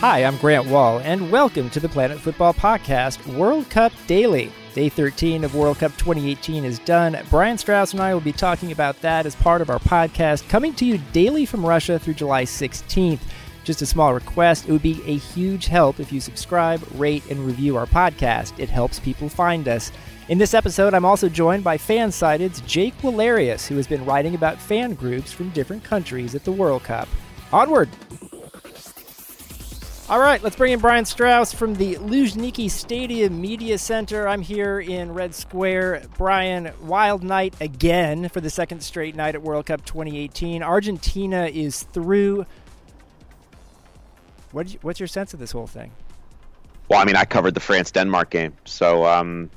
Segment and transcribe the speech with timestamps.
[0.00, 4.52] Hi, I'm Grant Wahl, and welcome to the Planet Football Podcast World Cup Daily.
[4.74, 7.18] Day 13 of World Cup 2018 is done.
[7.30, 10.74] Brian Strauss and I will be talking about that as part of our podcast, coming
[10.74, 13.20] to you daily from Russia through July 16th.
[13.64, 17.40] Just a small request it would be a huge help if you subscribe, rate, and
[17.40, 18.52] review our podcast.
[18.58, 19.92] It helps people find us.
[20.28, 24.60] In this episode, I'm also joined by Fansided's Jake Wallerius, who has been writing about
[24.60, 27.08] fan groups from different countries at the World Cup.
[27.50, 27.88] Onward!
[30.08, 34.28] All right, let's bring in Brian Strauss from the Luzhniki Stadium Media Center.
[34.28, 36.04] I'm here in Red Square.
[36.16, 40.62] Brian, wild night again for the second straight night at World Cup 2018.
[40.62, 42.46] Argentina is through.
[44.52, 45.90] What you, what's your sense of this whole thing?
[46.88, 49.50] Well, I mean, I covered the France Denmark game, so um,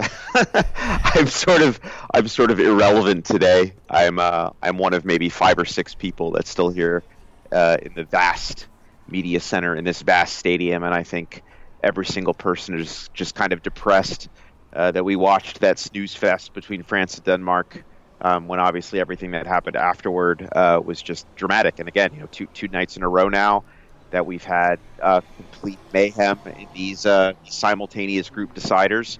[0.34, 1.78] I'm sort of
[2.12, 3.72] I'm sort of irrelevant today.
[3.88, 7.04] I'm uh, I'm one of maybe five or six people that's still here
[7.52, 8.66] uh, in the vast
[9.08, 11.42] media center in this vast stadium, and I think
[11.82, 14.28] every single person is just kind of depressed
[14.74, 17.84] uh, that we watched that snooze fest between France and Denmark.
[18.24, 22.28] Um, when obviously everything that happened afterward uh, was just dramatic, and again, you know,
[22.30, 23.64] two two nights in a row now
[24.12, 29.18] that we've had uh, complete mayhem in these uh, simultaneous group deciders,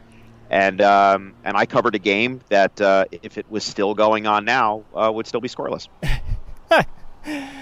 [0.48, 4.44] and um, and I covered a game that uh, if it was still going on
[4.44, 5.89] now uh, would still be scoreless.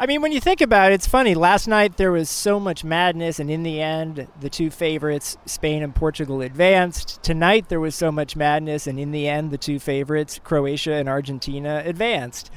[0.00, 1.34] I mean, when you think about it, it's funny.
[1.34, 5.82] Last night there was so much madness, and in the end, the two favorites, Spain
[5.82, 7.20] and Portugal, advanced.
[7.24, 11.08] Tonight there was so much madness, and in the end, the two favorites, Croatia and
[11.08, 12.52] Argentina, advanced.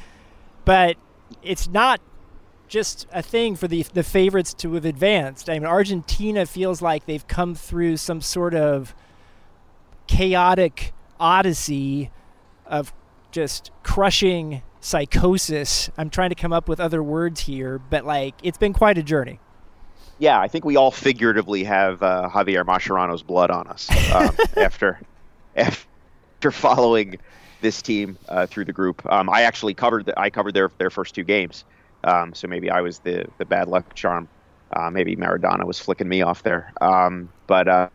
[0.65, 0.97] But
[1.41, 1.99] it's not
[2.67, 5.49] just a thing for the the favorites to have advanced.
[5.49, 8.93] I mean, Argentina feels like they've come through some sort of
[10.05, 12.11] chaotic odyssey
[12.67, 12.93] of
[13.31, 15.89] just crushing psychosis.
[15.97, 19.03] I'm trying to come up with other words here, but like it's been quite a
[19.03, 19.39] journey.
[20.19, 24.99] Yeah, I think we all figuratively have uh, Javier Mascherano's blood on us um, after
[25.55, 27.17] after following
[27.61, 29.03] this team uh, through the group.
[29.11, 31.63] Um, I actually covered the, I covered their their first two games,
[32.03, 34.27] um, so maybe I was the the bad luck charm.
[34.73, 36.71] Uh, maybe Maradona was flicking me off there.
[36.79, 37.89] Um, but uh,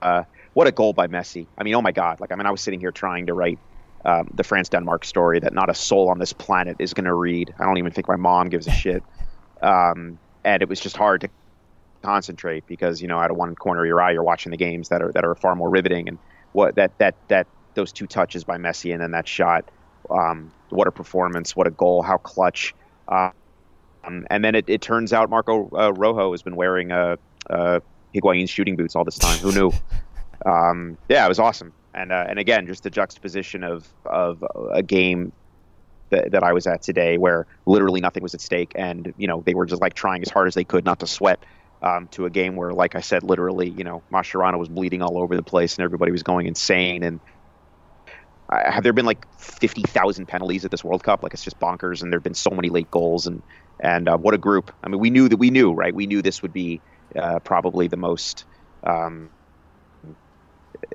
[0.00, 1.46] uh, what a goal by Messi!
[1.58, 2.20] I mean, oh my God!
[2.20, 3.58] Like I mean, I was sitting here trying to write
[4.04, 7.14] um, the France Denmark story that not a soul on this planet is going to
[7.14, 7.54] read.
[7.58, 9.02] I don't even think my mom gives a shit.
[9.60, 11.28] Um, and it was just hard to
[12.02, 14.88] concentrate because you know out of one corner of your eye you're watching the games
[14.88, 16.16] that are that are far more riveting and
[16.52, 19.70] what that that that those two touches by Messi and then that shot.
[20.10, 22.74] Um, what a performance what a goal how clutch.
[23.06, 23.30] Uh,
[24.02, 27.18] um, and then it, it turns out Marco uh, Rojo has been wearing a,
[27.50, 27.82] a
[28.14, 29.38] Higuain's shooting boots all this time.
[29.38, 29.72] Who knew?
[30.46, 34.82] Um, yeah it was awesome and uh, and again, just the juxtaposition of of a
[34.82, 35.32] game
[36.10, 39.42] that, that I was at today, where literally nothing was at stake, and you know
[39.44, 41.44] they were just like trying as hard as they could not to sweat.
[41.82, 45.16] Um, to a game where, like I said, literally, you know, Mascherano was bleeding all
[45.16, 47.02] over the place, and everybody was going insane.
[47.02, 47.20] And
[48.50, 51.22] uh, have there been like fifty thousand penalties at this World Cup?
[51.22, 53.42] Like it's just bonkers, and there've been so many late goals, and
[53.78, 54.70] and uh, what a group!
[54.84, 55.94] I mean, we knew that we knew, right?
[55.94, 56.82] We knew this would be
[57.16, 58.44] uh, probably the most
[58.84, 59.30] um,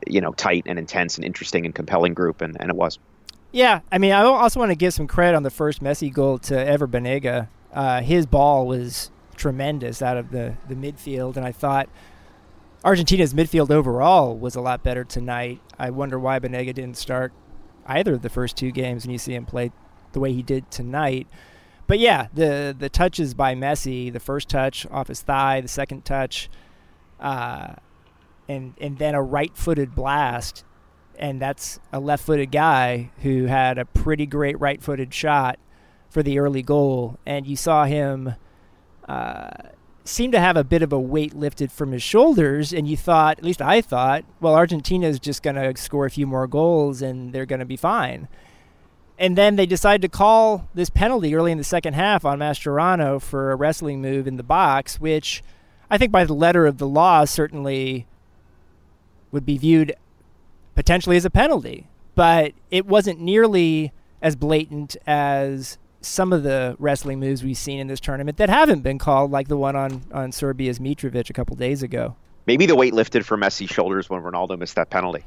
[0.08, 3.00] you know tight and intense and interesting and compelling group, and, and it was.
[3.52, 6.40] Yeah, I mean, I also want to give some credit on the first Messi goal
[6.40, 7.48] to Ever Banega.
[7.74, 11.88] Uh, his ball was tremendous out of the, the midfield, and I thought
[12.84, 15.62] Argentina's midfield overall was a lot better tonight.
[15.80, 17.32] I wonder why Banega didn't start
[17.86, 19.72] either of the first two games, and you see him play
[20.12, 21.28] the way he did tonight.
[21.88, 26.04] But yeah, the the touches by Messi, the first touch off his thigh, the second
[26.04, 26.50] touch,
[27.20, 27.76] uh,
[28.48, 30.64] and and then a right-footed blast,
[31.18, 35.60] and that's a left-footed guy who had a pretty great right-footed shot
[36.10, 38.36] for the early goal, and you saw him
[39.08, 39.50] uh,
[40.06, 43.40] seem to have a bit of a weight lifted from his shoulders, and you thought,
[43.40, 47.02] at least I thought, well, Argentina is just going to score a few more goals
[47.02, 48.28] and they're going to be fine.
[49.18, 53.22] And then they decide to call this penalty early in the second half on Mascherano
[53.22, 55.44] for a wrestling move in the box, which
[55.90, 58.06] I think by the letter of the law certainly
[59.36, 59.94] would be viewed
[60.74, 63.92] potentially as a penalty, but it wasn't nearly
[64.22, 68.82] as blatant as some of the wrestling moves we've seen in this tournament that haven't
[68.82, 72.16] been called, like the one on on Serbia's Mitrovic a couple days ago.
[72.48, 75.26] Maybe the weight lifted from Messi's shoulders when Ronaldo missed that penalty.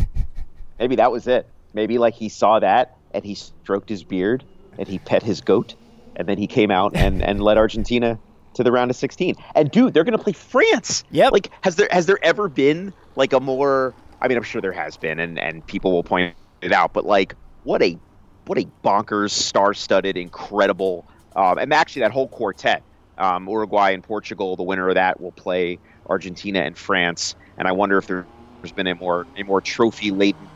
[0.78, 1.46] Maybe that was it.
[1.74, 4.44] Maybe like he saw that and he stroked his beard
[4.78, 5.74] and he pet his goat
[6.16, 8.18] and then he came out and, and led Argentina
[8.54, 9.34] to the round of 16.
[9.54, 11.04] And dude, they're going to play France.
[11.10, 11.28] Yeah.
[11.28, 14.72] Like has there has there ever been like a more I mean, I'm sure there
[14.72, 17.98] has been and and people will point it out, but like what a
[18.46, 21.06] what a bonkers, star-studded, incredible
[21.36, 22.82] um, and actually that whole quartet
[23.18, 27.34] um, Uruguay and Portugal, the winner of that will play Argentina and France.
[27.56, 28.26] And I wonder if there's
[28.74, 30.48] been a more a more trophy laden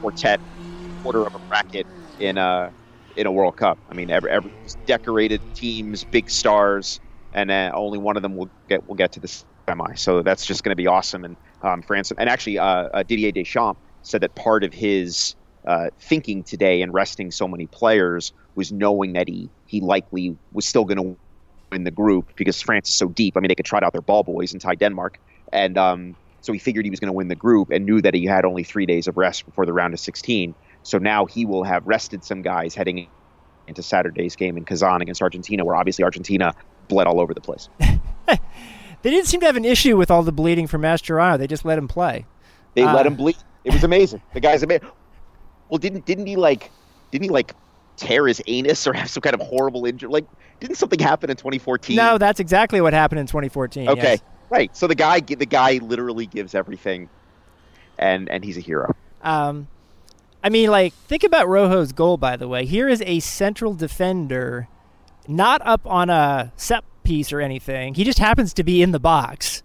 [0.00, 0.40] quartet
[1.02, 1.86] quarter of a bracket
[2.18, 2.72] in a
[3.16, 3.78] in a World Cup.
[3.90, 4.52] I mean, every, every
[4.86, 7.00] decorated teams, big stars,
[7.32, 9.28] and only one of them will get will get to the
[9.68, 9.94] semi.
[9.94, 11.24] So that's just going to be awesome.
[11.24, 15.36] And um, France and actually uh, uh, Didier Deschamps said that part of his
[15.66, 20.66] uh, thinking today and resting so many players was knowing that he he likely was
[20.66, 21.16] still going to
[21.70, 23.36] win the group because France is so deep.
[23.36, 25.18] I mean, they could trot out their ball boys and tie Denmark,
[25.52, 28.14] and um, so he figured he was going to win the group and knew that
[28.14, 30.54] he had only three days of rest before the round of 16.
[30.82, 33.08] So now he will have rested some guys heading
[33.66, 36.54] into Saturday's game in Kazan against Argentina, where obviously Argentina
[36.90, 37.70] bled all over the place.
[38.28, 38.38] they
[39.02, 41.38] didn't seem to have an issue with all the bleeding from Mascherano.
[41.38, 42.26] They just let him play.
[42.74, 43.36] They uh, let him bleed.
[43.64, 44.20] It was amazing.
[44.34, 44.88] The guy's amazing.
[45.70, 46.70] Well, didn't didn't he like
[47.10, 47.54] didn't he like
[47.96, 50.10] tear his anus or have some kind of horrible injury?
[50.10, 50.26] Like,
[50.58, 51.96] didn't something happen in 2014?
[51.96, 53.88] No, that's exactly what happened in 2014.
[53.88, 54.22] Okay, yes.
[54.48, 54.74] right.
[54.76, 57.08] So the guy, the guy, literally gives everything,
[57.98, 58.94] and and he's a hero.
[59.22, 59.68] Um,
[60.42, 62.16] I mean, like, think about Rojo's goal.
[62.16, 64.68] By the way, here is a central defender,
[65.30, 67.94] not up on a set piece or anything.
[67.94, 69.62] He just happens to be in the box.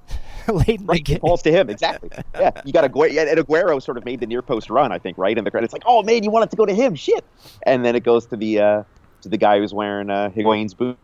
[0.48, 2.10] late right, the falls to him exactly.
[2.36, 5.00] Yeah, you got Aguero, yeah, and Aguero sort of made the near post run, I
[5.00, 5.36] think, right?
[5.36, 7.26] in the credits like, oh man, you want it to go to him, shit,
[7.64, 8.84] and then it goes to the uh,
[9.22, 10.98] to the guy who's wearing uh, Higuain's boot.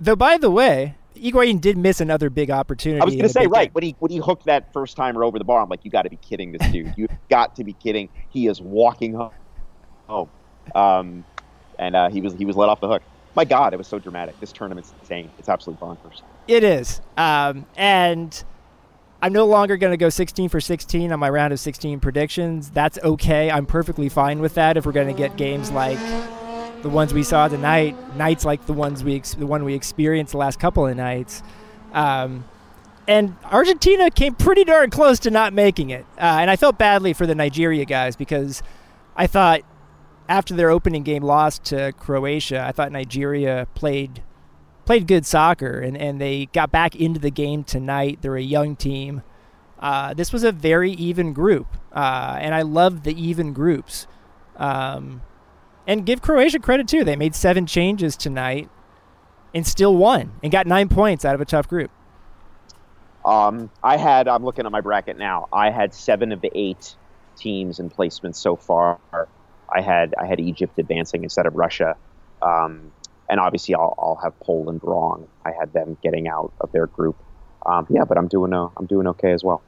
[0.00, 3.02] Though, by the way, Higuain did miss another big opportunity.
[3.02, 3.72] I was going to say, right game.
[3.72, 6.02] when he when he hooked that first timer over the bar, I'm like, you got
[6.02, 6.94] to be kidding this dude.
[6.96, 8.08] You've got to be kidding.
[8.30, 9.32] He is walking home,
[10.06, 10.30] home.
[10.74, 11.24] Um,
[11.78, 13.02] and uh, he was he was let off the hook.
[13.38, 14.40] My God, it was so dramatic.
[14.40, 15.30] This tournament's insane.
[15.38, 16.22] It's absolutely bonkers.
[16.48, 18.42] It is, um, and
[19.22, 22.68] I'm no longer going to go 16 for 16 on my round of 16 predictions.
[22.68, 23.48] That's okay.
[23.48, 26.00] I'm perfectly fine with that if we're going to get games like
[26.82, 30.38] the ones we saw tonight, nights like the ones we the one we experienced the
[30.38, 31.44] last couple of nights.
[31.92, 32.42] Um,
[33.06, 36.04] and Argentina came pretty darn close to not making it.
[36.16, 38.64] Uh, and I felt badly for the Nigeria guys because
[39.14, 39.62] I thought
[40.28, 44.22] after their opening game loss to Croatia, I thought Nigeria played
[44.84, 48.18] played good soccer and, and they got back into the game tonight.
[48.22, 49.22] They're a young team.
[49.78, 54.06] Uh, this was a very even group, uh, and I love the even groups.
[54.56, 55.22] Um,
[55.86, 58.68] and give Croatia credit too; they made seven changes tonight
[59.54, 61.90] and still won and got nine points out of a tough group.
[63.24, 64.26] Um, I had.
[64.26, 65.48] I'm looking at my bracket now.
[65.52, 66.96] I had seven of the eight
[67.36, 68.98] teams and placements so far.
[69.74, 71.96] I had I had Egypt advancing instead of Russia.
[72.42, 72.92] Um,
[73.28, 75.28] and obviously I'll, I'll have Poland wrong.
[75.44, 77.16] I had them getting out of their group.
[77.66, 79.62] Um, yeah, but I'm doing uh, I'm doing okay as well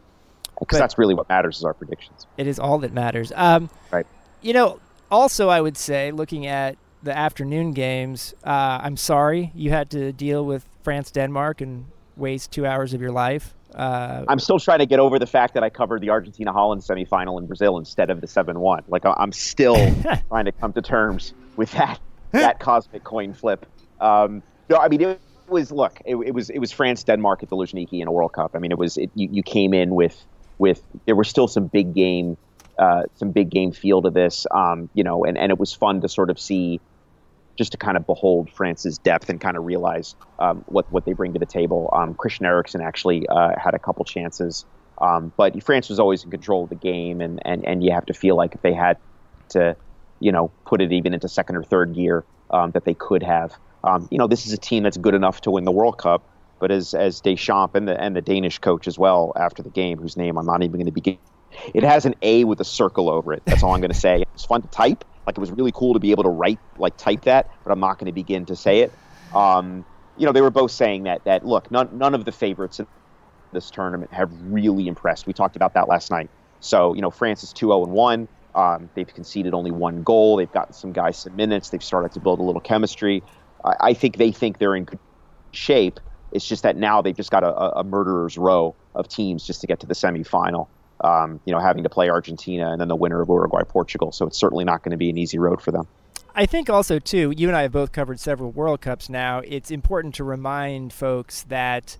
[0.59, 2.27] because that's really what matters is our predictions.
[2.37, 3.33] It is all that matters.
[3.35, 4.07] Um, right.
[4.43, 4.81] You know,
[5.11, 10.13] also I would say looking at the afternoon games, uh, I'm sorry you had to
[10.13, 11.87] deal with France Denmark and
[12.17, 13.55] waste two hours of your life.
[13.75, 16.83] Uh, I'm still trying to get over the fact that I covered the Argentina Holland
[16.83, 18.85] semifinal in Brazil instead of the 7 1.
[18.89, 19.77] Like, I'm still
[20.29, 22.01] trying to come to terms with that
[22.33, 23.67] that cosmic coin flip.
[24.01, 27.49] Um, no, I mean it was look, it, it, was it was France Denmark at
[27.49, 28.53] the Luzhniki in a World Cup.
[28.55, 30.25] I mean it was it, you, you came in with
[30.59, 32.37] with there were still some big game
[32.79, 36.01] uh, some big game feel to this, um, you know, and, and it was fun
[36.01, 36.81] to sort of see
[37.61, 41.13] just to kind of behold France's depth and kind of realize um, what what they
[41.13, 41.91] bring to the table.
[41.93, 44.65] Um, Christian Eriksen actually uh, had a couple chances,
[44.99, 48.07] um, but France was always in control of the game, and, and and you have
[48.07, 48.97] to feel like if they had
[49.51, 49.77] to
[50.21, 53.55] you know, put it even into second or third gear um, that they could have.
[53.83, 56.23] Um, you know, this is a team that's good enough to win the World Cup,
[56.61, 59.99] but as as Deschamps and the and the Danish coach as well after the game,
[59.99, 61.19] whose name I'm not even going to begin.
[61.75, 63.43] It has an A with a circle over it.
[63.45, 64.23] That's all I'm going to say.
[64.35, 65.05] It's fun to type.
[65.27, 67.81] Like it was really cool to be able to write like type that, but I'm
[67.81, 68.93] not going to begin to say it.
[69.35, 69.85] Um,
[70.17, 72.87] you know, they were both saying that that look, none none of the favorites in
[73.53, 75.27] this tournament have really impressed.
[75.27, 76.31] We talked about that last night.
[76.61, 78.29] So you know, France is two zero oh and one.
[78.55, 80.37] Um, they've conceded only one goal.
[80.37, 81.71] They've gotten some guys some minutes.
[81.71, 83.25] They've started to build a little chemistry.
[83.65, 85.01] I, I think they think they're in good
[85.53, 86.01] shape.
[86.33, 89.67] It's just that now they've just got a, a murderer's row of teams just to
[89.67, 90.69] get to the semifinal.
[91.03, 94.13] Um, you know, having to play Argentina and then the winner of Uruguay Portugal.
[94.13, 95.87] So it's certainly not going to be an easy road for them.
[96.35, 99.41] I think also too, you and I have both covered several World Cups now.
[99.41, 101.97] It's important to remind folks that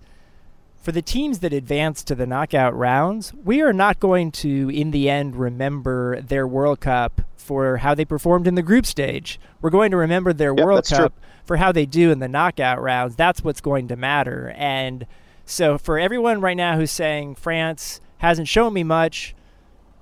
[0.81, 4.91] for the teams that advance to the knockout rounds, we are not going to, in
[4.91, 9.39] the end, remember their World Cup for how they performed in the group stage.
[9.61, 11.27] We're going to remember their Yep, World Cup true.
[11.45, 13.15] for how they do in the knockout rounds.
[13.15, 14.53] That's what's going to matter.
[14.55, 15.05] And
[15.45, 19.35] so, for everyone right now who's saying France hasn't shown me much,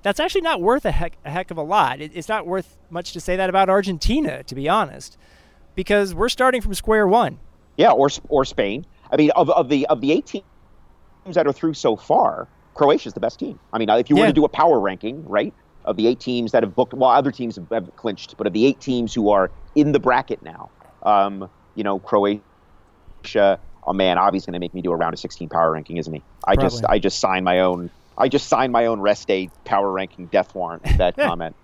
[0.02, 2.02] that's actually not worth a heck, a heck of a lot.
[2.02, 5.16] It, it's not worth much to say that about Argentina, to be honest,
[5.74, 7.38] because we're starting from square one.
[7.78, 8.84] Yeah, or or Spain.
[9.10, 10.44] I mean, of, of the of the eight teams
[11.32, 13.58] that are through so far, Croatia's the best team.
[13.72, 15.54] I mean, if you were to do a power ranking, right,
[15.86, 18.52] of the eight teams that have booked, well, other teams have, have clinched, but of
[18.52, 20.68] the eight teams who are in the bracket now,
[21.04, 23.58] um, you know, Croatia.
[23.86, 26.12] Oh man, Avi's going to make me do a round of 16 power ranking, isn't
[26.12, 26.22] he?
[26.46, 27.90] I just I just signed my own.
[28.18, 31.56] I just signed my own rest day power ranking death warrant with that comment.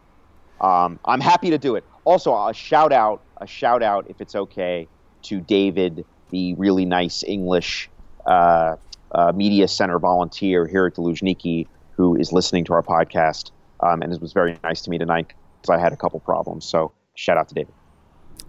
[0.60, 1.84] Um, I'm happy to do it.
[2.04, 4.88] Also, a shout out, a shout out, if it's okay,
[5.22, 7.90] to David, the really nice English
[8.26, 8.76] uh,
[9.12, 13.50] uh, media center volunteer here at the Deluzhniki, who is listening to our podcast,
[13.80, 16.64] um, and it was very nice to me tonight because I had a couple problems.
[16.64, 17.74] So shout out to David.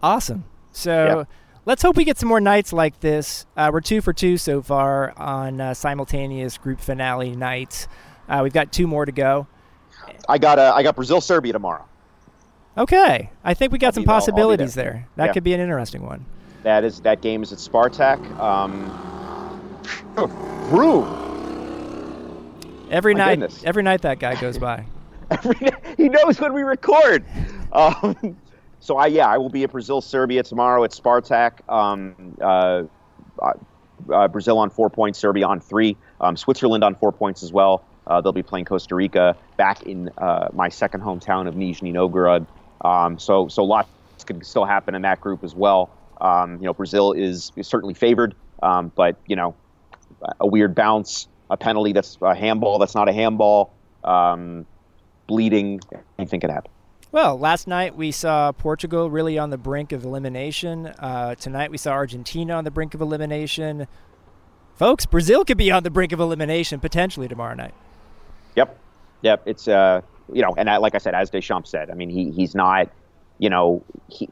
[0.02, 0.46] Awesome.
[0.72, 1.24] So Yeah.
[1.68, 3.46] Let's hope we get some more nights like this.
[3.58, 7.88] Uh, we're two for two so far on uh, simultaneous group finale nights.
[8.28, 9.46] Uh, we've got two more to go.
[10.28, 11.86] I got uh, I got Brazil Serbia tomorrow.
[12.78, 14.14] Okay, I think we got I'll some be there.
[14.16, 14.92] I'll be possibilities there.
[14.92, 15.08] there.
[15.18, 15.34] That Yeah.
[15.34, 16.26] could be an interesting one.
[16.64, 18.20] That is that game is at Spartak.
[18.40, 18.90] Um,
[20.70, 21.06] Brew.
[22.90, 23.64] Every My night, goodness.
[23.66, 24.86] every night that guy goes by.
[25.30, 25.56] every,
[25.98, 27.26] he knows when we record.
[27.70, 28.38] Um,
[28.80, 31.68] so I yeah, I will be at Brazil Serbia tomorrow at Spartak.
[31.72, 32.84] Um, uh,
[33.42, 33.54] uh,
[34.14, 37.84] uh, Brazil on four points, Serbia on three, um, Switzerland on four points as well.
[38.06, 42.46] Uh, they'll be playing Costa Rica back in uh, my second hometown of Nizhny Novgorod.
[42.86, 43.90] Um, so so lots
[44.26, 45.90] could still happen in that group as well.
[46.20, 49.56] Um, you know, Brazil is, is certainly favored, um, but you know,
[50.40, 54.66] a weird bounce, a penalty that's a handball that's not a handball, um,
[55.28, 55.80] bleeding,
[56.18, 56.72] anything could happen.
[57.10, 60.88] Well, last night we saw Portugal really on the brink of elimination.
[60.88, 63.88] Uh, tonight we saw Argentina on the brink of elimination.
[64.76, 67.74] Folks, Brazil could be on the brink of elimination potentially tomorrow night.
[68.58, 68.78] Yep,
[69.22, 69.42] yep.
[69.46, 70.02] It's uh,
[70.34, 72.92] you know, and I, like I said, as Deschamps said, I mean, he he's not,
[73.40, 74.28] you know, he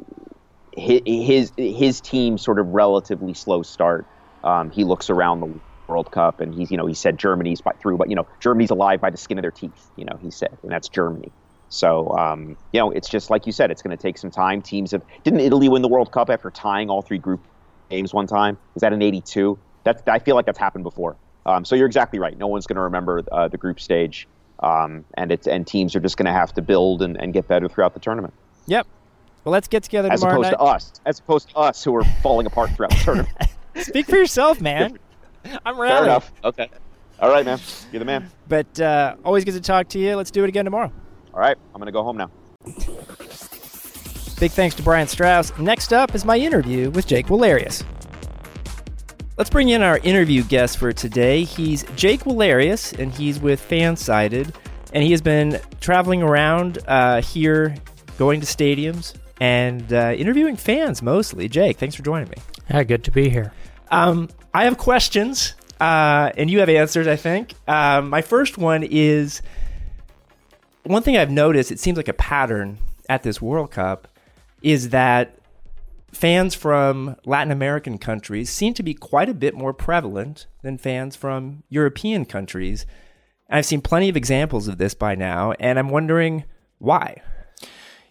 [0.74, 4.06] his his team sort of relatively slow start.
[4.44, 5.54] Um, he looks around the
[5.88, 8.72] World Cup and he's you know he said Germany's by, through, but you know Germany's
[8.72, 9.92] alive by the skin of their teeth.
[9.96, 11.32] You know he said, and that's Germany.
[11.70, 14.62] So um, you know it's just like you said, it's going to take some time.
[14.62, 17.42] Teams have didn't Italy win the World Cup after tying all three group
[17.90, 18.58] games one time?
[18.74, 19.58] Was that in '82?
[19.84, 21.16] That's I feel like that's happened before.
[21.46, 22.38] Um, so you're exactly right.
[22.38, 24.28] No one's going to remember uh, the group stage,
[24.60, 27.48] um, and it's and teams are just going to have to build and, and get
[27.48, 28.34] better throughout the tournament,
[28.68, 28.88] Yep.
[29.44, 30.58] Well, let's get together as tomorrow opposed night.
[30.58, 33.38] to us, as opposed to us who are falling apart throughout the tournament.
[33.76, 34.98] Speak for yourself, man.
[35.66, 36.32] I'm Fair enough.
[36.44, 36.68] Okay.
[37.20, 37.60] All right, man.
[37.92, 38.32] You're the man.
[38.48, 40.16] But uh, always good to talk to you.
[40.16, 40.92] Let's do it again tomorrow.
[41.36, 41.58] All right.
[41.74, 42.32] I'm going to go home now.
[44.40, 45.58] Big thanks to Brian Strauss.
[45.60, 47.84] Next up is my interview with Jake Walerius.
[49.38, 51.44] Let's bring in our interview guest for today.
[51.44, 54.56] He's Jake Walerius, and he's with Fansided,
[54.94, 57.76] and he has been traveling around uh, here,
[58.18, 61.50] going to stadiums, and uh, interviewing fans mostly.
[61.50, 62.38] Jake, thanks for joining me.
[62.70, 63.52] Yeah, good to be here.
[63.92, 67.56] Um, I have questions, uh, and you have answers, I think.
[67.68, 69.42] Um, my first one is
[70.86, 72.78] one thing I've noticed, it seems like a pattern
[73.10, 74.08] at this World Cup,
[74.62, 75.38] is that
[76.12, 81.16] fans from Latin American countries seem to be quite a bit more prevalent than fans
[81.16, 82.86] from European countries.
[83.50, 86.46] And I've seen plenty of examples of this by now, and I'm wondering
[86.78, 87.22] why.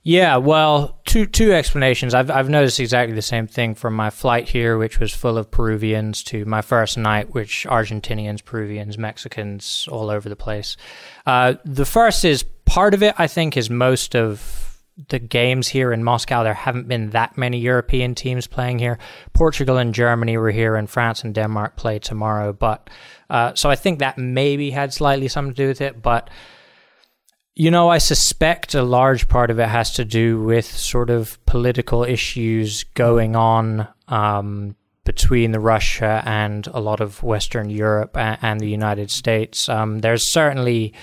[0.07, 2.13] Yeah, well, two two explanations.
[2.13, 5.51] I've I've noticed exactly the same thing from my flight here, which was full of
[5.51, 10.77] Peruvians, to my first night, which Argentinians, Peruvians, Mexicans, all over the place.
[11.25, 13.15] Uh, the first is part of it.
[13.19, 16.43] I think is most of the games here in Moscow.
[16.43, 18.99] There haven't been that many European teams playing here.
[19.33, 22.53] Portugal and Germany were here, and France and Denmark play tomorrow.
[22.53, 22.91] But
[23.31, 26.31] uh, so I think that maybe had slightly something to do with it, but.
[27.57, 31.39] You know, I suspect a large part of it has to do with sort of
[31.47, 38.39] political issues going on um, between the Russia and a lot of Western Europe and,
[38.43, 39.69] and the United States.
[39.69, 40.95] Um, there's certainly,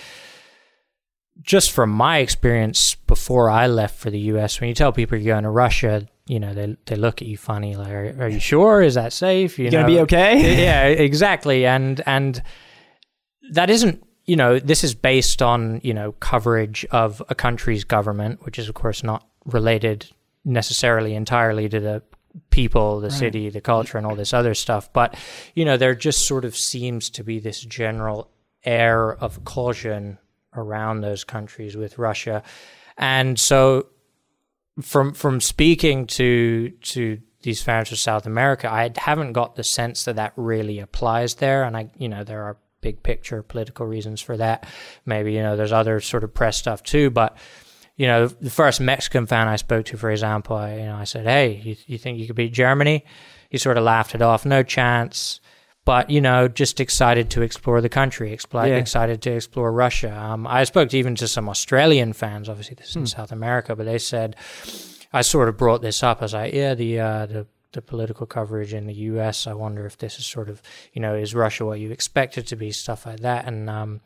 [1.42, 5.34] just from my experience before I left for the U.S., when you tell people you're
[5.34, 8.40] going to Russia, you know they they look at you funny, like, "Are, are you
[8.40, 8.82] sure?
[8.82, 9.58] Is that safe?
[9.60, 10.64] You You gonna be okay?
[10.64, 11.66] yeah, exactly.
[11.66, 12.42] And and
[13.52, 18.46] that isn't you know this is based on you know coverage of a country's government
[18.46, 20.06] which is of course not related
[20.46, 22.02] necessarily entirely to the
[22.50, 23.18] people, the Right.
[23.20, 24.94] city, the culture, and all this other stuff.
[24.94, 25.16] But
[25.56, 28.30] you know, there just sort of seems to be this general
[28.64, 30.18] air of caution
[30.56, 32.44] around those countries with Russia,
[32.98, 33.88] and so
[34.82, 40.06] from from speaking to to these fans from South America, I haven't got the sense
[40.06, 41.64] that that really applies there.
[41.64, 44.68] And I, you know, there are big picture political reasons for that.
[45.06, 47.38] Maybe you know, there's other sort of press stuff too, but
[47.98, 51.04] you know, the first Mexican fan I spoke to, for example, I, you know, I
[51.04, 53.06] said, "Hey, you, you think you could beat Germany?"
[53.50, 55.42] He sort of laughed it off, no chance.
[55.84, 58.76] But you know, just excited to explore the country, expl- Yeah.
[58.76, 60.16] excited to explore Russia.
[60.16, 62.48] Um, I spoke to even to some Australian fans.
[62.50, 64.36] Obviously, this is in South America, but they said
[65.12, 68.74] I sort of brought this up as I, yeah, the uh, the the political coverage
[68.74, 69.48] in the U.S.
[69.48, 70.62] I wonder if this is sort of,
[70.94, 74.02] you know, is Russia what you expect it to be, stuff like that, and um,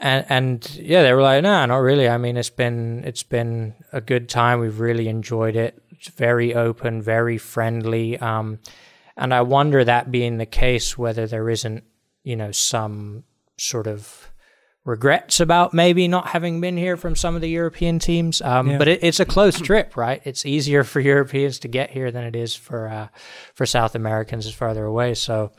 [0.00, 2.08] and and yeah, they were like, no, not really.
[2.08, 4.60] I mean, it's been it's been a good time.
[4.60, 5.80] We've really enjoyed it.
[5.90, 8.18] It's very open, very friendly.
[8.18, 8.58] Um,
[9.16, 11.84] and I wonder that being the case, whether there isn't,
[12.22, 13.24] you know, some
[13.56, 14.30] sort of
[14.84, 18.42] regrets about maybe not having been here from some of the European teams.
[18.42, 18.78] Um, Yeah.
[18.78, 20.20] But it, it's a close trip, right?
[20.24, 23.08] It's easier for Europeans to get here than it is for uh,
[23.54, 24.46] for South Americans.
[24.46, 25.52] It's farther away, so.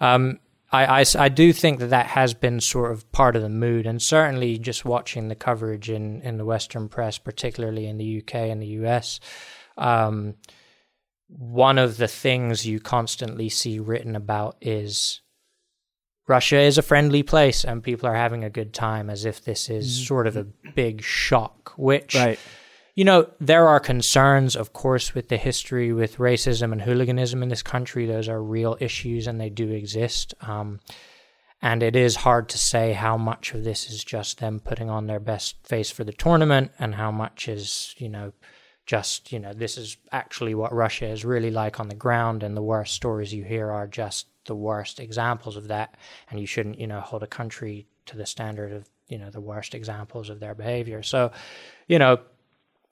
[0.00, 0.38] Um,
[0.72, 3.86] I, I I do think that that has been sort of part of the mood,
[3.86, 8.34] and certainly just watching the coverage in, in the Western press, particularly in the UK
[8.34, 9.18] and the US,
[9.76, 10.36] um,
[11.36, 15.20] one of the things you constantly see written about is
[16.26, 19.68] Russia is a friendly place and people are having a good time, as if this
[19.70, 22.38] is sort of a big shock, which Right.
[22.94, 27.48] you know, there are concerns, of course, with the history with racism and hooliganism in
[27.48, 28.06] this country.
[28.06, 30.34] Those are real issues and they do exist.
[30.40, 30.80] Um,
[31.62, 35.06] and it is hard to say how much of this is just them putting on
[35.06, 38.32] their best face for the tournament and how much is, you know,
[38.90, 42.42] just, you know, this is actually what Russia is really like on the ground.
[42.42, 45.94] And the worst stories you hear are just the worst examples of that.
[46.28, 49.40] And you shouldn't, you know, hold a country to the standard of, you know, the
[49.40, 51.04] worst examples of their behavior.
[51.04, 51.30] So,
[51.86, 52.18] you know,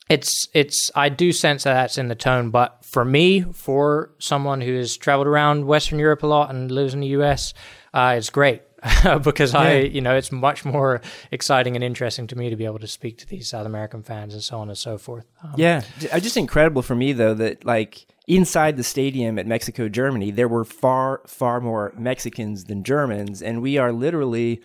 [0.09, 4.61] it's it's I do sense that that's in the tone, but for me, for someone
[4.61, 7.55] who has traveled around Western Europe a lot and lives in the US,
[7.93, 8.63] uh, it's great
[9.23, 12.79] because I you know it's much more exciting and interesting to me to be able
[12.79, 15.27] to speak to these South American fans and so on and so forth.
[15.43, 19.89] Um, Yeah, uh, just incredible for me though that like inside the stadium at Mexico,
[19.89, 24.63] Germany, there were far far more Mexicans than Germans, and we are literally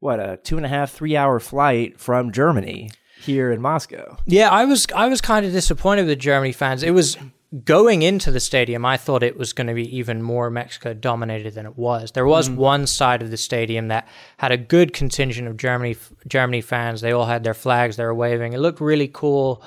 [0.00, 4.16] what a two and a half three hour flight from Germany here in Moscow.
[4.26, 6.82] Yeah, I was I was kind of disappointed with the Germany fans.
[6.82, 7.16] It was
[7.64, 8.86] going into the stadium.
[8.86, 12.12] I thought it was going to be even more Mexico dominated than it was.
[12.12, 16.62] There was one side of the stadium that had a good contingent of Germany Germany
[16.62, 17.00] fans.
[17.02, 17.96] They all had their flags.
[17.96, 18.54] They were waving.
[18.54, 19.62] It looked really cool.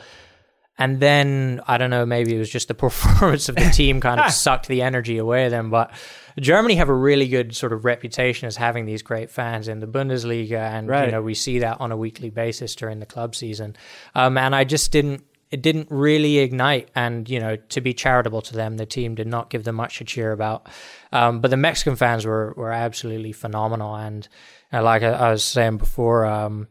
[0.78, 4.20] And then I don't know, maybe it was just the performance of the team kind
[4.20, 5.70] of sucked the energy away then.
[5.70, 5.92] But
[6.40, 9.88] Germany have a really good sort of reputation as having these great fans in the
[9.88, 11.06] Bundesliga, and Right.
[11.06, 13.76] you know we see that on a weekly basis during the club season.
[14.16, 15.24] Um, and I just didn't.
[15.52, 19.28] It didn't really ignite, and you know, to be charitable to them, the team did
[19.28, 20.68] not give them much to cheer about.
[21.12, 24.28] Um, but the Mexican fans were were absolutely phenomenal, and
[24.74, 26.68] uh, like I, I was saying before, um,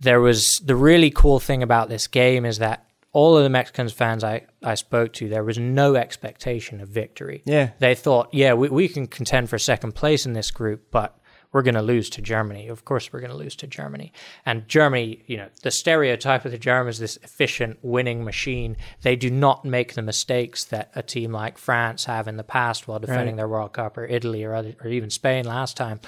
[0.00, 3.92] there was the really cool thing about this game is that all of the Mexicans
[3.92, 7.42] fans I, I spoke to, there was no expectation of victory.
[7.44, 7.70] Yeah.
[7.78, 11.18] They thought, yeah, we, we can contend for second place in this group, but
[11.52, 12.68] we're going to lose to Germany.
[12.68, 14.12] Of course, we're going to lose to Germany.
[14.46, 19.16] And Germany, you know, the stereotype of the Germans, is this efficient winning machine, they
[19.16, 22.98] do not make the mistakes that a team like France have in the past while
[23.00, 23.36] defending Right.
[23.38, 26.00] their World Cup, or Italy, or other, or even Spain last time.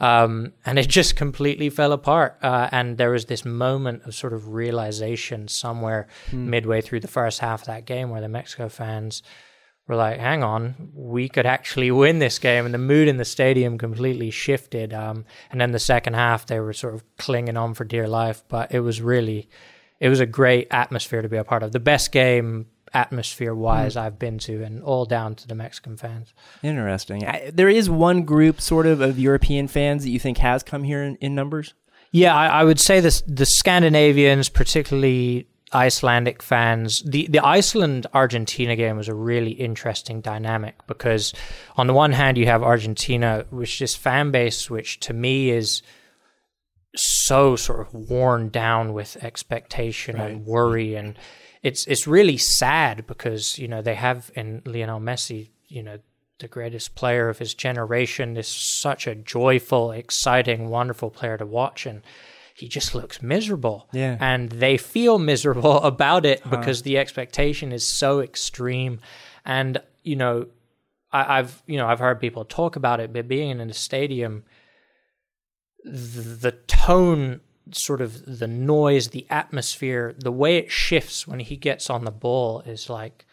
[0.00, 2.36] Um, and it just completely fell apart.
[2.42, 7.40] Uh, and there was this moment of sort of realization somewhere midway through the first
[7.40, 9.22] half of that game where the Mexico fans
[9.88, 12.66] were like, hang on, we could actually win this game.
[12.66, 14.92] And the mood in the stadium completely shifted.
[14.92, 18.44] Um, and then the second half, they were sort of clinging on for dear life.
[18.48, 19.48] But it was really,
[19.98, 21.72] it was a great atmosphere to be a part of.
[21.72, 26.32] The best game, atmosphere wise, I've been to, and all down to the Mexican fans.
[26.62, 27.26] Interesting.
[27.26, 30.84] I, there is one group sort of of European fans that you think has come
[30.84, 31.74] here in, in numbers.
[32.12, 38.74] Yeah, I, I would say this, the Scandinavians, particularly Icelandic fans, the, the Iceland Argentina
[38.74, 41.34] game was a really interesting dynamic because,
[41.76, 45.82] on the one hand, you have Argentina, which is fan base, which to me is
[46.96, 51.18] so sort of worn down with expectation and worry, and
[51.62, 55.98] it's it's really sad because you know they have in Lionel Messi, you know,
[56.38, 61.84] the greatest player of his generation, is such a joyful, exciting, wonderful player to watch,
[61.84, 62.02] and
[62.58, 63.88] he just looks miserable.
[63.92, 64.16] Yeah.
[64.20, 66.56] And they feel miserable about it uh-huh.
[66.56, 68.98] because the expectation is so extreme.
[69.44, 70.48] And, you know,
[71.12, 74.42] I, I've you know, I've heard people talk about it, but being in a stadium,
[75.84, 77.40] the, the tone
[77.70, 82.10] sort of the noise, the atmosphere, the way it shifts when he gets on the
[82.10, 83.24] ball is like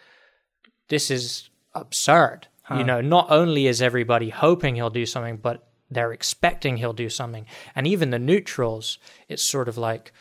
[0.90, 2.48] this is absurd.
[2.76, 7.10] You know, not only is everybody hoping he'll do something, but they're expecting he'll do
[7.10, 7.46] something.
[7.76, 10.12] And even the neutrals, it's sort of like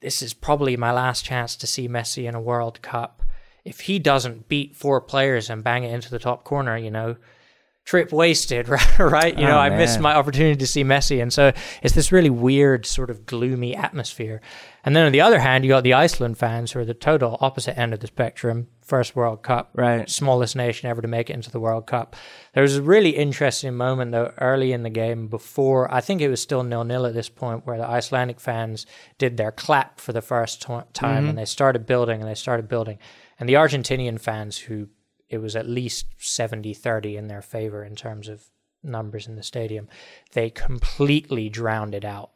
[0.00, 3.22] this is probably my last chance to see Messi in a World Cup.
[3.64, 7.16] If he doesn't beat four players and bang it into the top corner, you know,
[7.84, 8.68] trip wasted,
[8.98, 9.36] right?
[9.36, 11.20] You know, Oh, I missed my opportunity to see Messi.
[11.20, 14.40] And so it's this really weird, sort of gloomy atmosphere.
[14.84, 17.38] And then on the other hand, you got the Iceland fans who are the total
[17.40, 18.68] opposite end of the spectrum.
[18.82, 20.08] First World Cup, Right.
[20.10, 22.14] smallest nation ever to make it into the World Cup.
[22.52, 26.28] There was a really interesting moment though early in the game before I think it
[26.28, 28.84] was still nil nil at this point where the Icelandic fans
[29.18, 31.28] did their clap for the first to- time mm-hmm.
[31.30, 32.98] and they started building and they started building
[33.38, 34.88] and the Argentinian fans who
[35.32, 38.44] it was at least 70-30 in their favor in terms of
[38.82, 39.88] numbers in the stadium
[40.32, 42.30] they completely drowned it out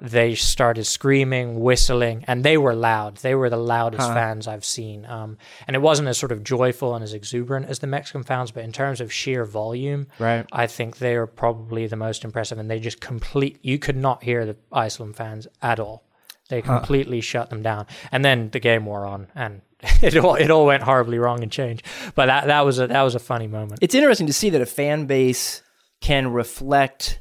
[0.00, 3.18] they started screaming, whistling, and they were loud.
[3.18, 5.04] They were the loudest fans I've seen.
[5.04, 8.50] Um, and it wasn't as sort of joyful and as exuberant as the Mexican fans,
[8.50, 10.46] but in terms of sheer volume, Right.
[10.52, 12.58] I think they are probably the most impressive.
[12.58, 16.05] And they just complete, you could not hear the Iceland fans at all.
[16.48, 17.86] They completely shut them down.
[18.12, 19.62] And then the game wore on and
[20.02, 21.84] it all, it all went horribly wrong and changed.
[22.14, 23.80] But that, that was a, that was a funny moment.
[23.82, 25.62] It's interesting to see that a fan base
[26.00, 27.20] can reflect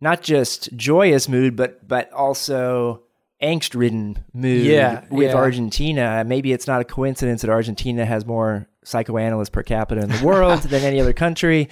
[0.00, 3.02] not just joyous mood, but but also
[3.42, 5.36] angst-ridden mood Yeah, with yeah.
[5.36, 6.24] Argentina.
[6.26, 10.60] Maybe it's not a coincidence that Argentina has more psychoanalysts per capita in the world
[10.62, 11.68] than any other country,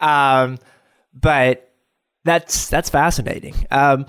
[0.00, 0.58] um,
[1.14, 1.72] but
[2.24, 3.54] that's that's fascinating.
[3.70, 4.06] Um,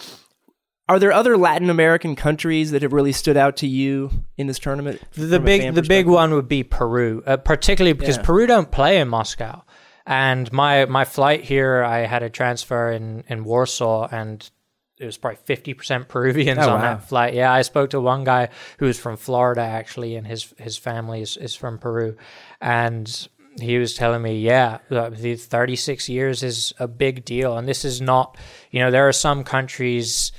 [0.90, 4.60] are there other Latin American countries that have really stood out to you in this
[4.60, 5.02] tournament?
[5.14, 8.24] the big the big one would be Peru, uh, particularly because Yeah.
[8.24, 9.62] Peru don't play in Moscow.
[10.06, 14.50] And my my flight here, I had a transfer in in Warsaw, and
[14.98, 16.82] it was probably fifty percent Peruvians Oh, on wow.
[16.82, 17.36] that flight.
[17.36, 18.50] Yeah, I spoke to one guy
[18.80, 22.18] who was from Florida actually, and his his family is, is from Peru,
[22.60, 23.28] and
[23.62, 27.86] he was telling me, yeah, the the 36 years is a big deal, and this
[27.86, 28.36] is not,
[28.72, 30.32] you know, there are some countries,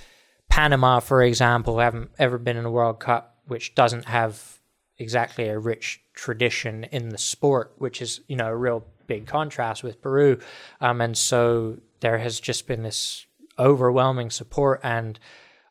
[0.50, 4.58] Panama, for example, haven't ever been in a World Cup, which doesn't have
[4.98, 9.82] exactly a rich tradition in the sport, which is you know a real big contrast
[9.82, 10.38] with Peru,
[10.80, 13.26] um, and so there has just been this
[13.58, 15.18] overwhelming support and.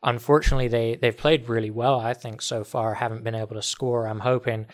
[0.02, 2.00] Unfortunately, they they've played really well.
[2.00, 4.06] I think so far haven't been able to score.
[4.08, 4.64] I'm hoping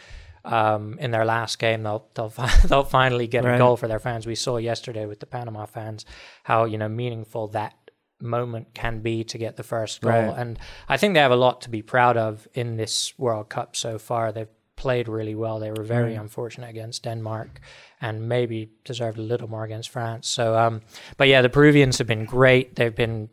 [0.45, 2.29] um, in their last game they'll they'll
[2.67, 3.57] they'll finally get Right.
[3.57, 4.25] a goal for their fans.
[4.25, 6.05] We saw yesterday with the Panama fans
[6.45, 7.75] how you know meaningful that
[8.21, 10.13] moment can be to get the first goal.
[10.13, 10.39] Right.
[10.39, 13.77] And I think they have a lot to be proud of in this World Cup
[13.77, 14.33] so far.
[14.33, 15.59] They've played really well.
[15.59, 17.61] They were very unfortunate against Denmark
[18.01, 20.29] and maybe deserved a little more against France.
[20.29, 20.83] So um
[21.17, 22.77] but yeah, the Peruvians have been great.
[22.77, 23.31] They've been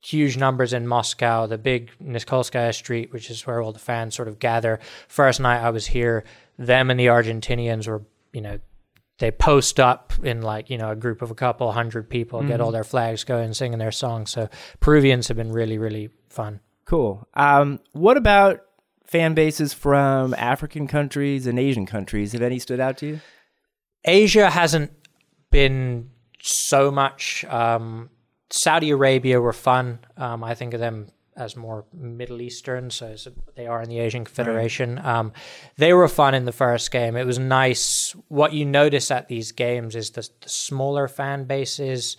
[0.00, 4.28] huge numbers in Moscow, the big Nikolskaya Street, which is where all the fans sort
[4.28, 4.80] of gather.
[5.08, 6.24] First night I was here,
[6.58, 8.58] them and the Argentinians were, you know,
[9.20, 12.60] they post up in like, you know, a group of a couple hundred people, get
[12.60, 14.30] all their flags going, singing their songs.
[14.30, 14.48] So
[14.80, 16.60] Peruvians have been really, really fun.
[16.86, 17.28] Cool.
[17.34, 18.62] Um, what about
[19.04, 22.32] fan bases from African countries and Asian countries?
[22.32, 23.20] Have any stood out to you?
[24.04, 24.90] Asia hasn't
[25.50, 27.44] been so much.
[27.44, 28.08] Um,
[28.48, 29.98] Saudi Arabia were fun.
[30.16, 31.08] Um, I think of them
[31.40, 33.14] as more Middle Eastern, so
[33.56, 34.98] they are in the Asian Confederation.
[35.04, 35.32] Um,
[35.76, 37.16] they were fun in the first game.
[37.16, 38.14] It was nice.
[38.28, 42.16] What you notice at these games is the, the smaller fan bases,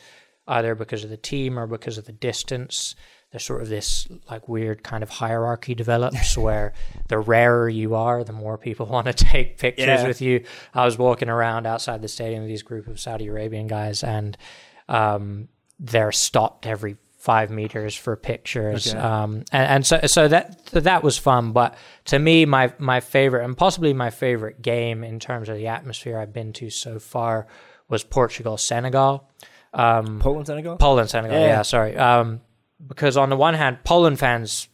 [0.48, 2.96] either because of the team or because of the distance.
[3.32, 6.74] There's sort of this like weird kind of hierarchy develops where
[7.08, 10.08] the rarer you are, the more people want to take pictures Yeah.
[10.08, 10.44] with you.
[10.74, 14.38] I was walking around outside the stadium with these group of Saudi Arabian guys, and
[14.90, 15.48] um,
[15.80, 18.88] they're stopped every five meters for pictures.
[18.88, 18.98] Okay.
[18.98, 21.52] Um, and, and so so that so that was fun.
[21.52, 25.68] But to me, my my favorite and possibly my favorite game in terms of the
[25.68, 27.46] atmosphere I've been to so far
[27.88, 29.30] was Portugal Senegal.
[29.74, 30.78] Um, Poland, Senegal?
[30.78, 31.40] Poland, Senegal.
[31.40, 31.46] Yeah.
[31.46, 31.96] Yeah, sorry.
[31.96, 32.42] Um,
[32.86, 34.68] because on the one hand, Poland fans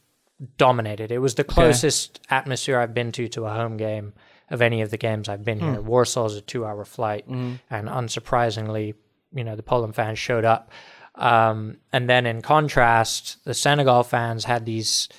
[0.57, 1.11] dominated.
[1.11, 4.13] It was the closest atmosphere I've been to to a home game
[4.49, 5.81] of any of the games I've been here.
[5.81, 8.93] Warsaw's a two-hour flight, and unsurprisingly,
[9.33, 10.71] you know, the Poland fans showed up.
[11.17, 15.09] Um, and then in contrast, the Senegal fans had these.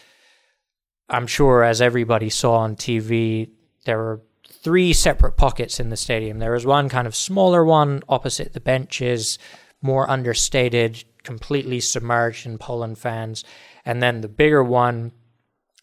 [1.08, 3.50] I'm sure, as everybody saw on TV,
[3.84, 6.38] there were three separate pockets in the stadium.
[6.38, 9.38] There was one kind of smaller one opposite the benches,
[9.80, 13.44] more understated, completely submerged in Poland fans.
[13.84, 15.12] And then the bigger one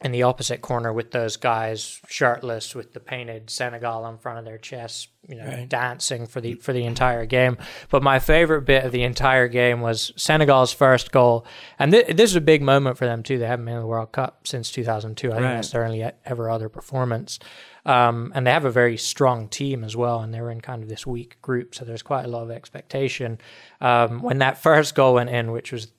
[0.02, 4.44] in the opposite corner with those guys shirtless with the painted Senegal on front of
[4.44, 5.70] their chests, you know, right.
[5.70, 7.58] dancing for the for the entire game.
[7.90, 11.46] But my favorite bit of the entire game was Senegal's first goal,
[11.80, 13.38] and th- this is a big moment for them too.
[13.38, 15.32] They haven't been in the World Cup since 2002.
[15.32, 17.40] I think that's their only ever other performance.
[17.86, 20.90] Um, and they have a very strong team as well, and they're in kind of
[20.90, 23.38] this weak group, so there's quite a lot of expectation.
[23.80, 25.90] Um, when that first goal went in, which was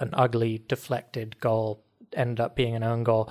[0.00, 1.82] an ugly deflected goal
[2.14, 3.30] ended up being an own goal.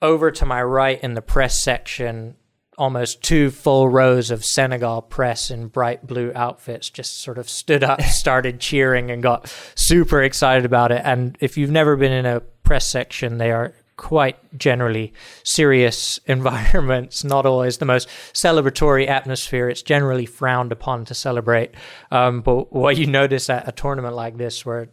[0.00, 2.36] Over to my right in the press section,
[2.78, 7.84] almost two full rows of Senegal press in bright blue outfits just sort of stood
[7.84, 11.02] up, started cheering, and got super excited about it.
[11.04, 15.12] And if you've never been in a press section, they are quite generally
[15.44, 19.68] serious environments, not always the most celebratory atmosphere.
[19.68, 21.72] It's generally frowned upon to celebrate.
[22.10, 24.88] Um, but what you notice at a tournament like this, where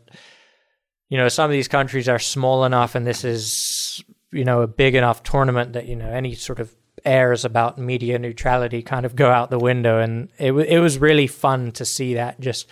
[1.10, 4.68] you know, some of these countries are small enough, and this is, you know, a
[4.68, 6.74] big enough tournament that you know any sort of
[7.06, 11.00] airs about media neutrality kind of go out the window, and it w- it was
[11.00, 12.40] really fun to see that.
[12.40, 12.68] Just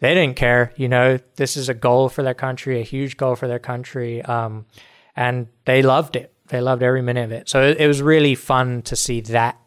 [0.00, 3.36] they didn't care, you know, this is a goal for their country, a huge goal
[3.36, 4.66] for their country, um,
[5.14, 6.32] and they loved it.
[6.48, 7.48] They loved every minute of it.
[7.48, 9.58] So it, it was really fun to see that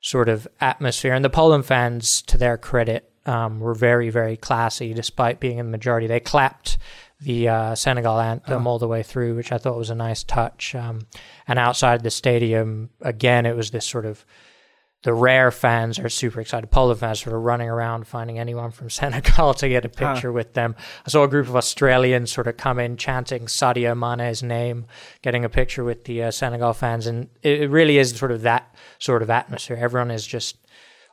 [0.00, 4.92] sort of atmosphere, and the Poland fans, to their credit, um, were very, very classy
[4.94, 6.08] despite being in the majority.
[6.08, 6.76] They clapped
[7.22, 8.70] the uh, Senegal anthem oh.
[8.70, 10.74] all the way through, which I thought was a nice touch.
[10.74, 11.06] Um,
[11.46, 14.24] and outside the stadium, again, it was this sort of
[15.02, 16.70] the rare fans are super excited.
[16.70, 20.32] Poland fans sort of running around finding anyone from Senegal to get a picture huh.
[20.32, 20.76] with them.
[21.04, 24.86] I saw a group of Australians sort of come in chanting Sadio Mane's name,
[25.22, 28.42] getting a picture with the uh, Senegal fans, and it, it really is sort of
[28.42, 29.76] that sort of atmosphere.
[29.80, 30.56] Everyone is just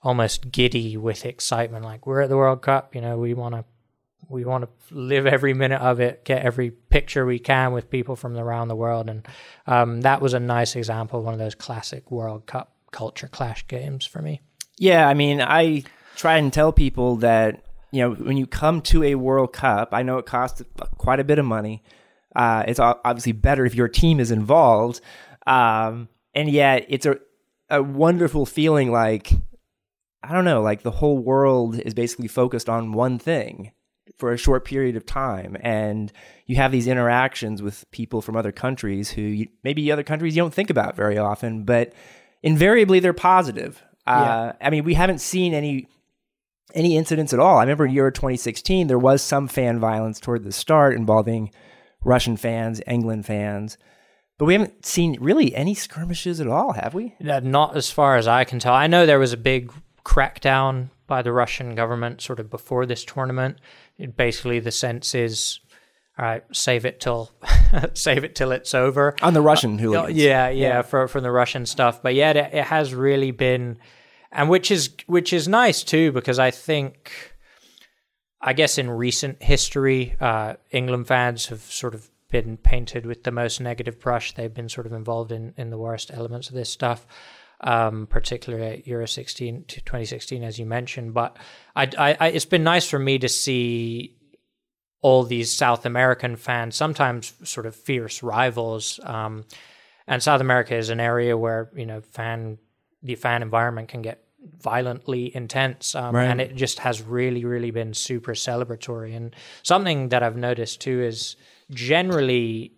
[0.03, 2.93] almost giddy with excitement, like we're at the World Cup.
[2.95, 3.65] You know, we want to
[4.27, 8.15] we want to live every minute of it, get every picture we can with people
[8.15, 9.27] from around the world, and
[9.65, 13.67] um, that was a nice example of one of those classic World Cup culture clash
[13.67, 14.41] games for me.
[14.77, 15.83] Yeah, I mean, I
[16.15, 20.03] try and tell people that you know when you come to a World Cup, I
[20.03, 20.61] know it costs
[20.97, 21.83] quite a bit of money.
[22.35, 25.01] Uh, it's obviously better if your team is involved,
[25.47, 27.17] um, and yet it's a
[27.69, 29.31] a wonderful feeling like
[30.21, 33.71] I don't know, like the whole world is basically focused on one thing
[34.19, 36.11] for a short period of time and
[36.45, 40.41] you have these interactions with people from other countries who you, maybe other countries you
[40.41, 41.93] don't think about very often but
[42.43, 44.67] invariably they're positive uh, yeah.
[44.67, 45.87] i mean we haven't seen any
[46.75, 50.43] any incidents at all i remember in Euro 2016 there was some fan violence toward
[50.43, 51.49] the start involving
[52.03, 53.77] russian fans england fans
[54.37, 58.27] but we haven't seen really any skirmishes at all have we not as far as
[58.27, 59.71] i can tell i know there was a big
[60.03, 63.57] crackdown by the Russian government sort of before this tournament.
[64.15, 65.59] Basically, the sense is,
[66.17, 67.31] all right, save it till
[67.93, 69.15] save it till it's over.
[69.21, 70.17] On the Russian uh, hooligans.
[70.17, 72.01] Yeah, yeah, yeah, for from the Russian stuff.
[72.01, 73.77] But yeah, it, it has really been,
[74.31, 77.11] and which is which is nice too because I think.
[78.41, 83.33] I guess in recent history, uh, England fans have sort of been painted with the
[83.33, 84.33] most negative brush.
[84.33, 87.05] They've been sort of involved in, in the worst elements of this stuff
[87.61, 91.13] um, particularly at Euro 16 to 2016, as you mentioned.
[91.13, 91.37] But
[91.75, 94.15] I, I, I, it's been nice for me to see
[95.01, 98.99] all these South American fans, sometimes sort of fierce rivals.
[99.03, 99.45] Um,
[100.07, 102.57] and South America is an area where you know fan
[103.03, 104.25] the fan environment can get
[104.57, 106.25] violently intense, um, right.
[106.25, 109.15] and it just has really, really been super celebratory.
[109.15, 111.35] And something that I've noticed too is
[111.71, 112.73] generally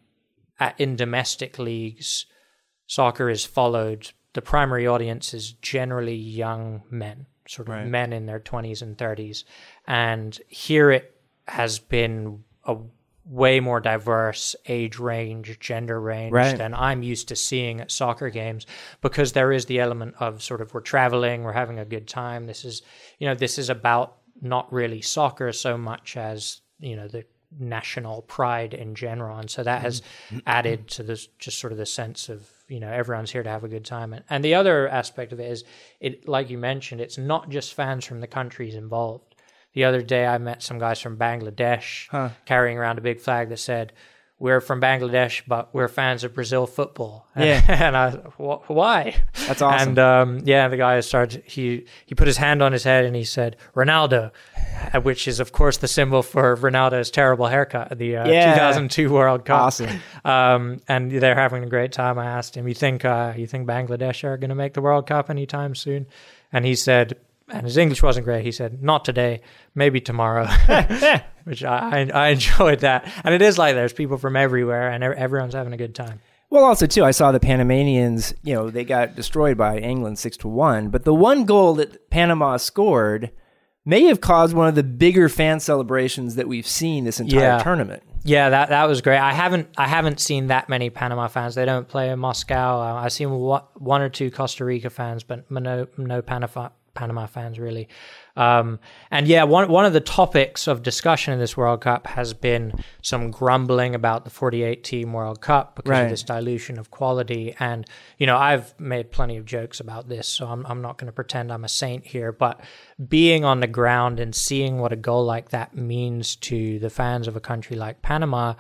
[0.60, 2.26] at, in domestic leagues,
[2.88, 7.88] soccer is followed the primary audience is generally young men, sort of right.
[7.88, 9.44] men in their 20s and 30s.
[9.88, 11.15] And here it
[11.48, 12.78] has been a
[13.26, 16.58] way more diverse age range, gender range right.
[16.58, 18.65] than I'm used to seeing at soccer games
[19.02, 22.48] because there is the element of sort of we're traveling, we're having a good time.
[22.48, 22.82] This is,
[23.20, 27.26] you know, this is about not really soccer so much as, you know, the
[27.60, 29.38] national pride in general.
[29.38, 30.39] And so that has mm-hmm.
[30.48, 33.64] added to this just sort of the sense of you know everyone's here to have
[33.64, 35.64] a good time and, and the other aspect of it is
[36.00, 39.36] it like you mentioned it's not just fans from the countries involved
[39.74, 42.30] the other day i met some guys from bangladesh huh.
[42.46, 43.92] carrying around a big flag that said
[44.42, 47.28] we're from Bangladesh, but we're fans of Brazil football.
[47.38, 47.64] Yeah.
[47.68, 49.16] and I, why?
[49.48, 49.90] That's awesome.
[49.90, 51.44] And um, yeah, the guy started.
[51.46, 54.32] He he put his hand on his head and he said Ronaldo,
[55.04, 58.54] which is of course the symbol for Ronaldo's terrible haircut at the uh, yeah.
[58.54, 59.62] 2002 World Cup.
[59.62, 60.02] Awesome.
[60.26, 62.20] Um, and they're having a great time.
[62.20, 65.08] I asked him, "You think uh, you think Bangladesh are going to make the World
[65.08, 66.08] Cup anytime soon?"
[66.52, 67.18] And he said,
[67.52, 68.44] and his English wasn't great.
[68.46, 69.42] He said, "Not today,
[69.76, 70.48] maybe tomorrow,"
[71.44, 73.12] which I, I, enjoyed that.
[73.24, 76.22] And it is like there's people from everywhere, and everyone's having a good time.
[76.50, 78.34] Well, also too, I saw the Panamanians.
[78.44, 82.10] You know, they got destroyed by England six to one, but the one goal that
[82.10, 83.32] Panama scored
[83.86, 87.64] may have caused one of the bigger fan celebrations that we've seen this entire Yeah.
[87.64, 88.04] tournament.
[88.24, 89.18] Yeah, that that was great.
[89.18, 91.56] I haven't I haven't seen that many Panama fans.
[91.56, 92.80] They don't play in Moscow.
[92.80, 97.26] Uh, I've seen one, one or two Costa Rica fans, but no no Panama Panama
[97.26, 97.88] fans really.
[98.36, 102.34] Um, and yeah, one one of the topics of discussion in this World Cup has
[102.34, 106.02] been some grumbling about the 48 team World Cup because Right.
[106.04, 107.56] of this dilution of quality.
[107.60, 107.86] And
[108.18, 111.12] you know, I've made plenty of jokes about this, so I'm I'm not going to
[111.14, 112.32] pretend I'm a saint here.
[112.32, 112.62] But
[113.10, 117.28] being on the ground and seeing what a goal like that means to the fans
[117.28, 118.54] of a country like Panama,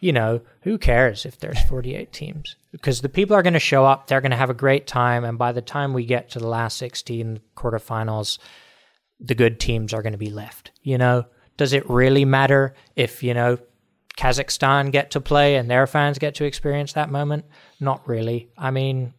[0.00, 2.56] you know, who cares if there's 48 teams?
[2.72, 5.24] Because the people are going to show up, they're going to have a great time,
[5.24, 8.38] and by the time we get to the last 16 quarterfinals,
[9.18, 10.72] the good teams are going to be left.
[10.82, 13.58] You know, does it really matter if, you know,
[14.18, 17.44] Kazakhstan get to play and their fans get to experience that moment?
[17.80, 18.50] Not really.
[18.56, 19.14] I mean,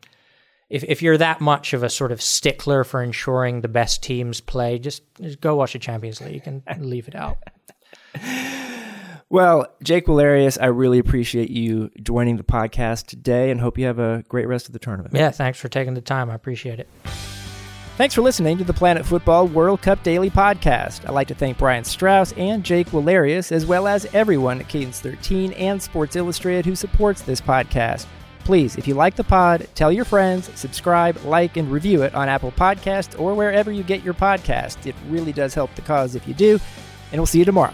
[0.70, 4.42] if if you're that much of a sort of stickler for ensuring the best teams
[4.42, 7.38] play, just, just go watch the Champions League and leave it out.
[9.30, 14.00] Well, Jake Valerius, I really appreciate you joining the podcast today, and hope you have
[14.00, 15.16] a great rest of the tournament.
[15.16, 16.30] Yeah, thanks for taking the time.
[16.30, 16.88] I appreciate it.
[17.98, 21.04] Thanks for listening to the Planet Football World Cup Daily Podcast.
[21.04, 25.02] I'd like to thank Brian Strauss and Jake Valerius, as well as everyone at Cadence
[25.02, 28.06] 13 and Sports Illustrated who supports this podcast.
[28.46, 32.30] Please, if you like the pod, tell your friends, subscribe, like, and review it on
[32.30, 34.86] Apple Podcasts or wherever you get your podcasts.
[34.86, 36.60] It really does help the cause if you do,
[37.12, 37.74] and we'll see you tomorrow.